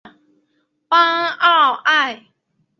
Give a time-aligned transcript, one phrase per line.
[0.87, 0.97] 邦
[1.27, 2.25] 奥埃。